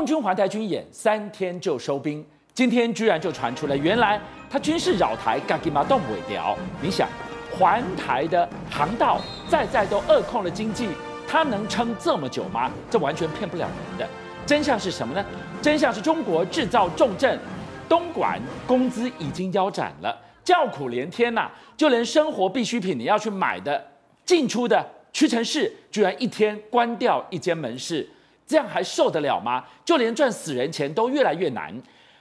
[0.00, 6.56] 共军环台军演三天就收兵，今天居然就传出了，原来他军事扰台，干嘛动尾调？
[6.80, 7.06] 你想，
[7.52, 10.88] 环台的航道再再都扼控了经济，
[11.28, 12.70] 他能撑这么久吗？
[12.88, 14.08] 这完全骗不了人的。
[14.46, 15.22] 真相是什么呢？
[15.60, 17.38] 真相是中国制造重镇，
[17.86, 23.86] 东莞工资已经腰斩了，叫苦连天呐、就连生活必需品你要去买的
[24.24, 24.82] 进出的
[25.12, 28.08] 屈臣氏，居然一天关掉一间门市。
[28.50, 29.62] 这样还受得了吗？
[29.84, 31.72] 就连赚死人钱都越来越难。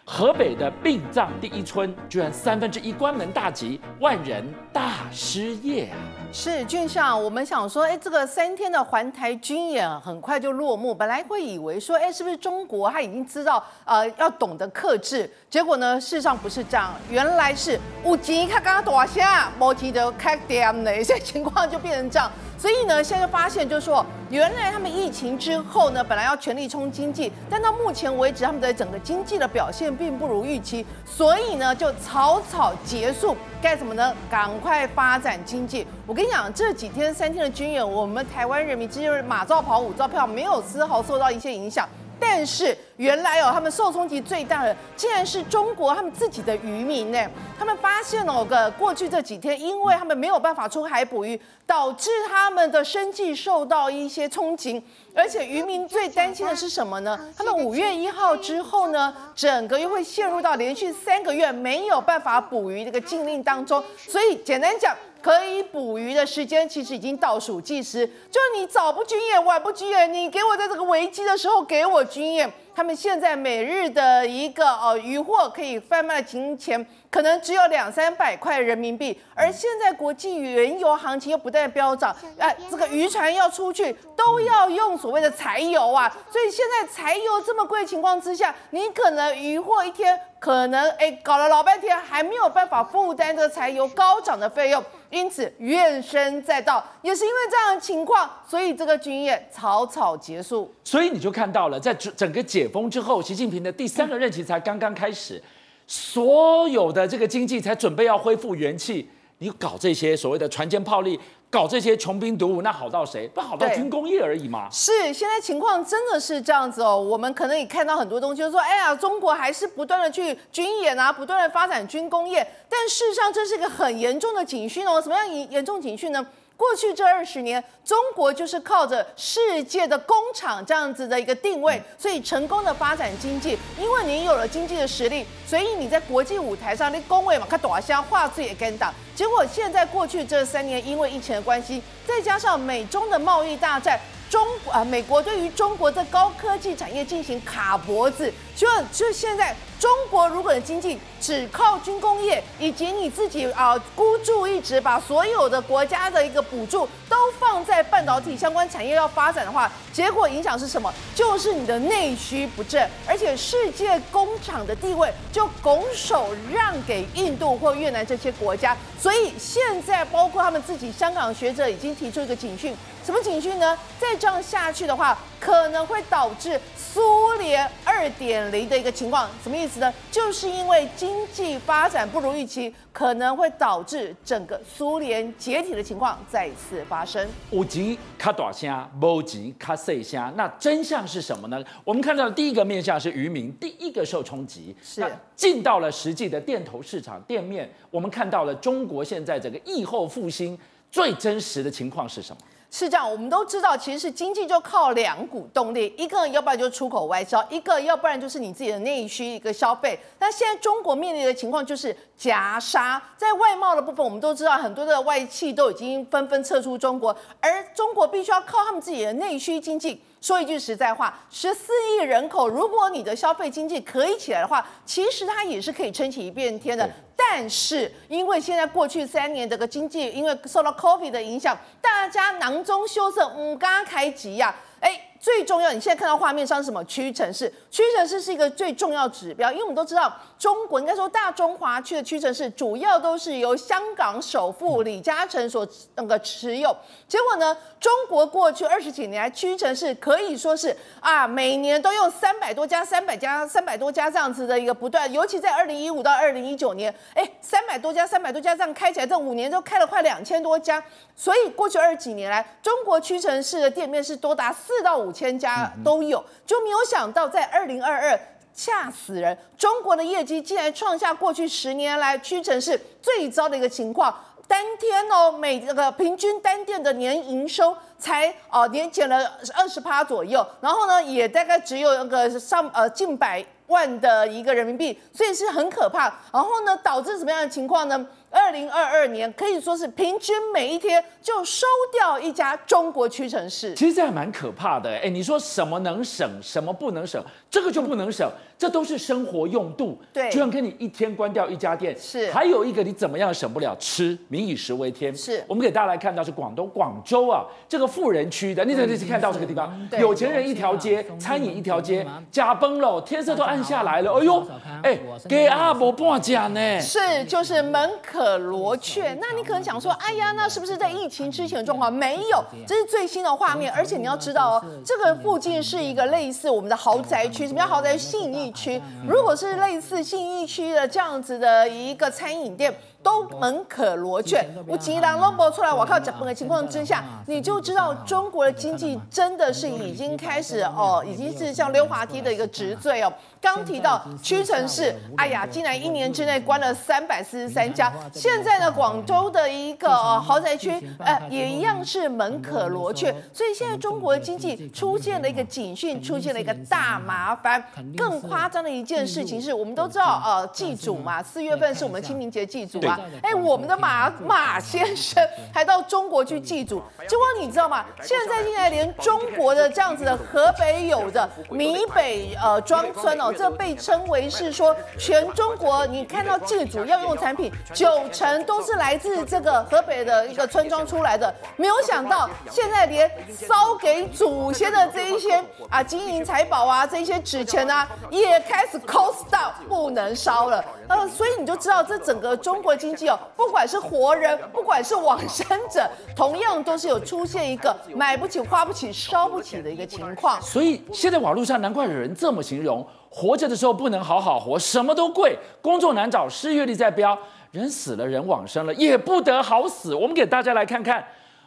[0.06, 5.98] 河北的殡葬第一村居然三分之一关门大吉，万人大失业啊！
[6.32, 15.28] 是俊相，我们想说，哎，这个三天的环台军演很快就落幕，本来会以为说，哎，是不是中国他已经知道，呃，要懂得克制？
[15.50, 19.24] 结果呢，事实上不是这样，原来是有钱他刚刚大声，
[19.60, 22.32] 没钱就开店的一些情况就变成这样。
[22.60, 33.34] 所以呢，现在就发现就是说，原来他们疫情之后呢，本来要全力冲经济，但到目前为止，他们的整个经济的表现并不如预期，所以呢，就草草结束。
[33.62, 34.14] 干什么呢？
[34.30, 35.88] 赶快发展经济。
[36.06, 41.88] 我跟你讲，这几天三天的军演，我们台湾人民其实马照跑，舞照跳，没有丝毫受到一些影响。
[42.32, 47.20] 但是原来哦，他们受冲击最大的，竟然是中国他们自己的渔民呢。
[47.58, 54.82] 他们发现哦，个过去这几天，因为他们没有办法出海捕鱼，导致他们的生计受到一些冲击。
[55.16, 57.20] 而且渔民最担心的是什么呢？
[57.36, 63.84] 他们五月一号之后呢，整个又会陷入到连续三个月没有办法捕鱼这个禁令当中。
[63.98, 64.96] 所以简单讲。
[65.22, 72.52] 可以捕鱼的时间其实已经倒数计时，就是你早不军演，晚不军演，你给我在这个危机的时候给我军演。
[72.80, 94.82] 他们现在每日的一个呃渔获可以贩卖的金钱，可能只有两三百块人民币，而现在国际原油行情又不断飙涨，哎，这个渔船要出去都要用所谓的柴油啊，所以现在柴油这么贵的情况之下，你可能渔获一天可能哎搞了老半天还没有办法负担这个柴油高涨的费用。
[95.10, 100.72] 因此怨声载道，也是因为这样的情况，所以这个军演草草结束。
[100.84, 105.42] 所以你就看到了，在整个解封之后，习近平的第三个任期才刚刚开始，
[105.86, 109.10] 所有的这个经济才准备要恢复元气，
[109.40, 111.20] 你搞这些所谓的船坚炮利。
[111.52, 113.28] 搞这些穷兵黩武，那好到谁？
[113.30, 114.70] 不好到军工业而已嘛。
[114.72, 116.96] 是，现在情况真的是这样子哦。
[116.96, 122.48] 我们可能也看到很多东西，就是说，哎呀，中国还是不断的去军演啊，不断的发展军工业。
[122.70, 125.02] 但事实上，这是一个很严重的警讯哦。
[125.02, 126.24] 什么样严严重警讯呢？
[126.60, 133.58] 过去这二十年，中国就是靠着世界的工厂这样子的一个定位，所以成功的发展经济。
[133.80, 138.94] 因为你有了经济的实力，所以你在国际舞台上，你工位嘛，看短下话术也跟到。
[139.16, 143.98] 结果现在过去这三年，因为疫情的关系，再加上美中的贸易大战。
[144.30, 160.94] 中啊，美国对于中国的高科技产业进行卡脖子，就就现在中国如果的经济只靠军工业，以及你自己啊孤注一掷把所有的国家的一个补助都放在半导体相关产业要发展的话，结果影响是什么？
[161.16, 172.76] 就是你的内需不振，而且世界工厂的地位就拱手让给印度或越南这些国家，所以现在包括他们自己香港学者已经提出一个警讯。
[173.10, 173.76] 什么警讯呢？
[173.98, 179.28] 再这样下去的话，可能会导致苏联二点零的一个情况。
[179.42, 179.92] 什么意思呢？
[180.12, 187.28] 就是因为经济发展不如预期，可能会导致整个苏联解体的情况再次发生。
[187.50, 190.32] 有级卡大声，没钱卡细声。
[190.38, 191.60] 那真相是什么呢？
[191.84, 194.76] 我们看到的第一个面向是渔民，第一个受冲击。
[194.84, 195.04] 是
[195.36, 200.56] 进到了实际的店头市场店面，我们看到了中国现在整个疫后复兴
[200.92, 202.42] 最真实的情况是什么？
[202.72, 210.00] 是这样，我们都知道，其实是经济就靠两股动力，一个要不然就是出口外销，一个要不然就是你自己的内需一个消费。
[210.20, 220.02] 那现在中国面临的情况就是夹杀，在外贸的部分，我们都知道很多的外企都已经纷纷撤出中国，而中国必须要靠他们自己的内需经济。
[220.22, 226.90] 说一句实在话，十四亿人口，如果你的消费经济可以起来的话，其实它也是可以撑起一片天的。
[227.16, 235.06] 但是因为现在过去三年这个经济，因为受到 COVID 的影响，大家囊中羞涩，唔敢开机呀，哎。
[235.20, 236.84] 最重要，你现在看到画面上是什么？
[236.86, 246.74] 屈臣氏，屈臣氏是一个最重要指标，因为我们都知道，中国应该说大中华区的屈臣氏主要都是由香港首富李嘉诚所那个持有。
[247.06, 260.82] 结果呢，中国过去二十几年来，屈臣氏可以说是啊，每年都用三百多家、三百家、三百多家这样子的一个不断，尤其在二零一五到二零一九年，哎，三百多家、三百多家这样开起来，这五年都开了快两千多家。
[261.14, 265.09] 所以过去二十几年来，中国屈臣氏的店面是多达四到五。
[265.10, 268.20] 五千家都有，就没有想到在二零二二
[268.54, 274.16] 吓死人，中国的业绩竟然创下过去十年来屈臣氏最糟的一个情况。
[274.48, 286.14] 单天哦，每这个平均单店的年营收才哦年减了二十趴左右，然后呢，也大概只有那个上呃近百万的一个人民币，所以是很可怕。
[286.34, 288.06] 然后呢，导致什么样的情况呢？
[288.32, 293.74] 二零二二年可以说是平均每一天就收掉一家中国屈臣氏。
[293.74, 294.92] 其实这还蛮可怕的。
[294.98, 300.00] 哎，你说什么能省，什么不能省，这个就不能省，这都是生活用度。
[300.14, 301.98] 对，就像跟你一天关掉一家店。
[301.98, 302.32] 是。
[302.32, 305.16] 还有一个你怎么样省不了吃，民以食为天。
[305.16, 305.44] 是。
[305.48, 314.14] 我们给大家来看到是广东广州啊，这个富人区的，你这次看到这个地方，有钱人一条街，餐饮一条街，家崩了，天色都暗下来了。
[314.20, 314.48] 哎呦，
[314.84, 316.80] 哎，给阿伯半价呢。
[316.80, 318.20] 是，就是门可。
[318.20, 321.92] 可罗雀，那你可能想说，哎呀，那是不是在疫情之前的状况？
[321.92, 327.98] 没有，这是最新的画面，而且你要知道哦，这个附近是一个类似我们的豪宅区，什么叫豪宅？
[327.98, 328.82] 信义区。
[329.08, 332.74] 如果是类似信义区的这样子的一个餐饮店。
[333.02, 343.10] 都门可罗雀，我吉狼都播出来，我靠，这的情况之下，你就知道中国的经济真的是已经开始哦，已经是像溜滑梯的一个直坠哦。
[343.42, 347.92] 刚提到屈臣氏，哎呀，竟然一年之内关了三百四十三家。
[348.14, 349.90] 现在呢，广州的一个
[350.20, 353.14] 豪宅区，呃，也一样是门可罗雀。
[353.34, 357.64] 所以现在中国的经济出现了一个警讯，出现了一个大麻烦。
[357.98, 362.80] 更夸张的一件事情是，我们都知道，呃，祭祖嘛，四月份是我们清明节祭祖。
[363.22, 367.86] 哎，我们的马马先生还到中国去祭祖，结果你知道吗？
[368.02, 392.76] 现在现在连中国的这样子的河北有的米北呃庄村哦，这被称为是说全中国你看到祭祖要用产品九成都是来自这个河北的一个村庄出来的，没有想到现在连烧给祖先的这一些啊金银财宝啊这些纸钱啊也开始 cost down 不能烧了，呃，所以你就知道这整个中国。
[392.80, 395.86] 经济哦，不管是活人，不管是往生者，
[396.16, 400.42] 同样都是有出现一个买不起、花不起、烧不起的一个情况。
[400.42, 407.18] 所以现在网络上难怪有人这么形容：活着的时候不能好好活，什么都贵，工作难找，失业率在飙，
[407.52, 409.96] 人死了，人往生了，也不得好死。
[409.96, 411.04] 我们给大家来看看，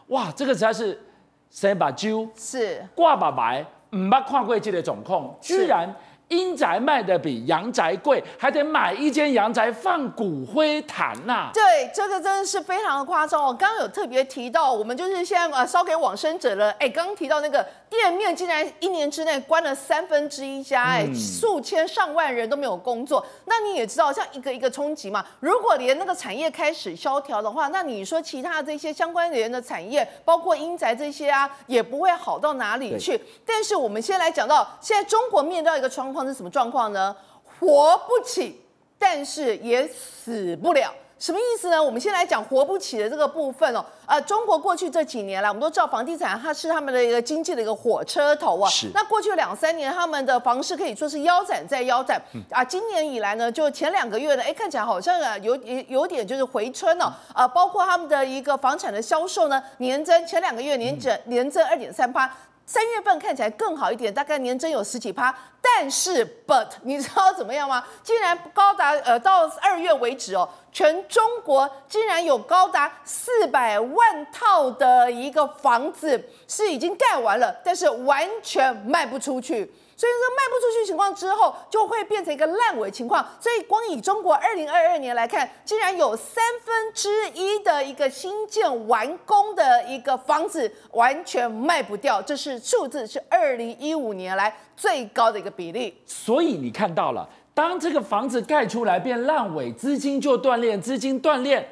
[0.09, 1.01] 哇，这个才是
[1.49, 5.95] 三把揪，是挂把白，唔把跨柜界的总控，居然。
[6.33, 11.51] 阴宅卖的比阳宅贵，还得买一间阳宅放骨灰坛呐、啊。
[11.53, 13.55] 对，这个真的是非常的夸张哦。
[13.59, 16.71] 刚刚有特别提到，我们就是现在呃烧给往生者了。
[16.73, 23.25] 哎，刚刚提到那个店面竟然一年之内关了三分之一家，哎，数千上万人都没有工作。
[23.45, 25.23] 那你也知道，像一个一个冲击嘛。
[25.41, 33.21] 如果连那个产业开始萧条的话，那你说其他这些相关联的产业，包括阴宅这些啊，也不会好到哪里去。
[33.45, 36.22] 但是我们先来讲到，现在中国面对一个状况。
[36.27, 37.15] 是什么状况呢？
[37.59, 38.61] 活不起，
[38.99, 40.93] 但是也死不了。
[41.19, 41.81] 什么意思呢？
[41.81, 43.85] 我们先来讲活不起的这个部分哦。
[44.07, 48.69] 呃，中国过去这几年来，我们都知道房地产它是他们的一个经济的一个火车头啊。
[48.69, 48.91] 是。
[48.93, 52.21] 那过去两三年，他们的房市可以说是腰斩再腰斩。
[52.35, 52.43] 嗯。
[52.51, 57.13] 啊，今年以来呢，就前两个月呢，哎，看起来好像啊有有有点就是回春哦。
[57.33, 62.29] 啊，包括他们的一个房产的销售呢，年增前两个月年整年增二点三趴。
[62.65, 67.85] 三月份看起来更好一点，大概年增有十几趴，但是 but 你知道怎么样吗？
[68.03, 79.73] 竟然高达呃到二月为止哦，全中国竟然有高达四百万套的一个房子是已经盖完了，但是完全卖不出去。
[79.95, 83.25] 所以说卖不出去情况之后，就会变成一个烂尾情况。
[83.39, 94.53] 所以光以中国二零二二年来看，竟然有三分之一的一个新建完工的一个房子完全卖不掉，这是数字是二零一五年来
[94.83, 95.95] 最高的一个比例。
[96.05, 101.65] 所以你看到了，当这个房子盖出来变烂尾，资金就断裂，资金断裂，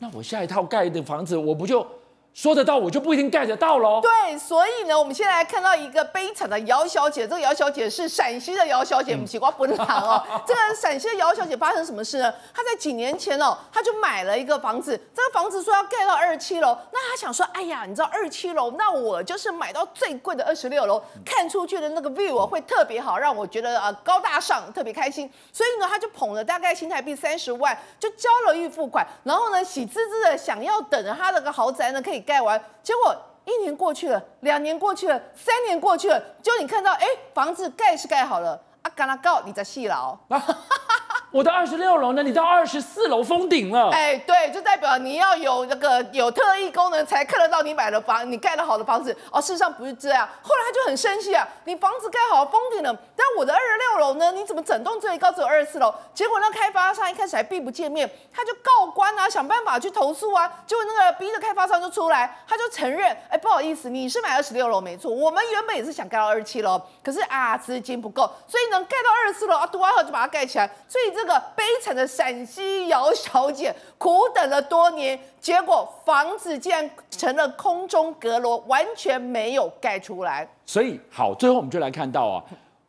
[0.00, 1.86] 那我下一套盖的房子我不就？
[2.36, 3.98] 说得到，我就不一定盖得到喽。
[4.02, 7.22] 对，所以呢，我们现在来看到一个悲惨的姚小姐。
[7.22, 10.22] 这个姚小姐是陕西的姚小姐，不奇怪，不能谈哦。
[10.46, 12.30] 这个陕西的姚小姐发生什么事呢？
[12.52, 25.32] 她在几年前哦，她就买了一个房子，这个房子说要盖到二十七楼，那她想说，哎呀，你知道二十七楼，那我就是买到最贵的二十六楼，看出去的那个 view 会特别好，让我觉得啊高大上，特别开心。
[25.50, 32.25] 所以呢，她就捧了大概新台币三十万，就交了预付款，然后呢，喜滋滋的想要等着她的个豪宅呢可以。
[32.26, 40.18] 盖完，结果一年过去了，两年过去了，三年过去了，就你看到，哎，房子盖是盖好了，啊，干啦告你在戏了哦。
[41.36, 43.90] 我的二十六楼呢，你到二十四楼封顶了。
[43.90, 49.14] 哎，对，就代表你要有那个有特异功能才看得到你买的房，你盖的好的房子。
[49.30, 50.26] 哦，事实上不是这样。
[50.40, 54.32] 后来他就很生气啊，你房子盖好封顶了，但我的二十六楼呢？
[54.32, 55.94] 你怎么整栋最高只有二十四楼？
[56.14, 60.50] 结果那开发商一开始还避不见面，他就告官啊，想办法去投诉啊。
[60.66, 70.66] 结果那个逼着开发商就出来，他就承认，哎，不好意思，你是买二十六楼没错，我们原本也是想盖到二十七楼，可是啊资金不够，所以能盖到二十四楼啊，读完后就把它盖起来。
[70.88, 80.48] 所以这个悲惨的陕西姚小姐苦等了多年，结果房子竟然成了空中阁楼，完全没有盖出来。
[80.64, 82.42] 所以好，最后我们就来看到啊，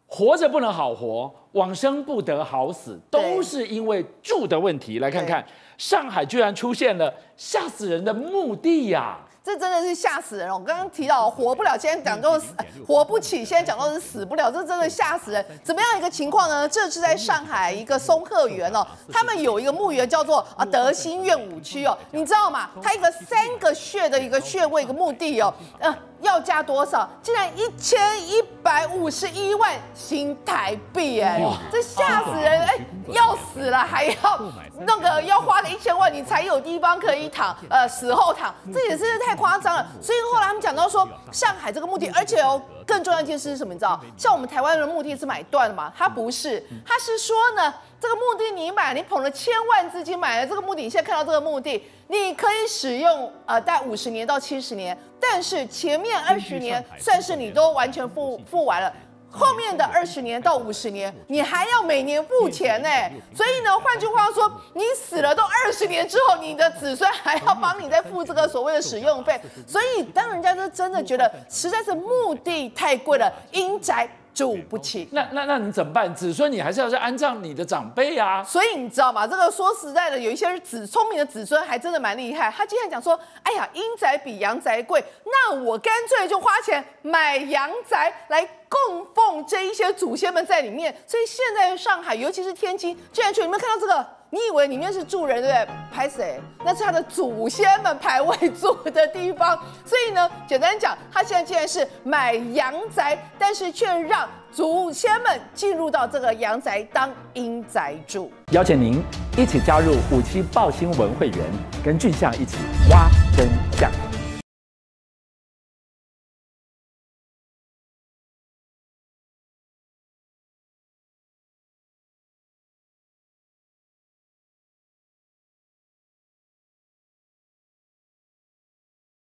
[0.06, 5.00] 活着不能好活，往生不得好死，都是因为住的问题。
[5.00, 5.46] 来看看
[5.78, 9.27] 上海居然出现了吓死人的墓地呀、啊！
[9.48, 10.52] 这真的是吓死人！
[10.52, 12.48] 我刚刚提到活不了，现在讲都是
[12.86, 15.46] 活不起，现在讲到是死不了，这真的吓死人！
[15.64, 16.68] 怎么样一个情况呢？
[16.68, 22.72] 这是在上海一个松鹤园哦，他们有一个墓园叫做啊德兴院五区哦，你知道吗？
[22.84, 25.98] 它一个三个穴的一个穴位一个墓地哦，呃。
[26.28, 27.10] 要价多少？
[27.24, 31.22] 竟然一千一百五十一万新台币！
[31.22, 31.42] 哎，
[31.72, 32.62] 这吓死人！
[32.62, 32.76] 哎，
[33.08, 34.40] 要死了还要
[34.82, 39.88] 那个要花个一千万，你才有地方可以躺，呃，死后躺，这也是太夸张了。
[40.02, 43.74] 所以后来他们讲到说，上海这个目的，而且哦，更重要一件事是什么？
[43.74, 44.00] 你知道？
[44.18, 45.92] 像我们台湾的目的是买断的嘛？
[45.98, 51.84] 他不是，他是说呢，这个墓地你买，你捧了千万资金买了这个墓地，你现在看到这个墓地。
[52.10, 58.94] 你可以使用呃，大概五十年到七十年，但是前面二十年算是你都完全付付完了，
[59.30, 62.90] 后面的二十年到五十年，你还要每年付钱呢。
[63.36, 69.38] 所以呢，换句话说，你死了都二十年之后，你的子孙还要帮你再付这个所谓的使用费。
[69.68, 74.10] 所以当人家是真的觉得实在是墓地太贵了，阴宅。
[74.38, 76.14] 住不起，那那那你怎么办？
[76.14, 78.44] 子孙你还是要去安葬你的长辈啊。
[78.44, 79.26] 所以你知道吗？
[79.26, 82.54] 这个说实在的，有一些子聪明的子孙还真的蛮厉害。
[82.56, 94.17] 他经常讲说：“哎呀，阴宅比阳宅贵，那我干脆就花钱买阳宅来供奉这一些祖先们在里面。”所以现在上海，尤其是天津，居然去你们看到这个。
[94.30, 95.68] 你以为里面是住人对不对？
[95.90, 96.40] 拍谁？
[96.66, 99.58] 那是他的祖先们排位住的地方。
[99.86, 108.30] 所以呢，简单讲，他现在竟然是买阳宅，但是却让祖先们进入到这个阳宅当阴宅住。
[108.52, 109.02] 邀请您
[109.38, 111.40] 一起加入五七报新闻会员，
[111.82, 112.58] 跟俊相一起
[112.90, 113.48] 挖真
[113.80, 113.90] 相。